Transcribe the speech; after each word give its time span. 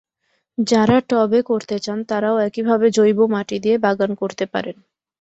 যাঁরা 0.57 0.97
টবে 1.09 1.39
করতে 1.43 1.75
চান, 1.79 1.99
তাঁরাও 2.03 2.37
একইভাবে 2.47 2.87
জৈব 2.89 3.19
মাটি 3.33 3.57
দিয়ে 3.59 3.75
বাগান 3.77 4.11
করতে 4.15 4.45
পারেন। 4.53 4.77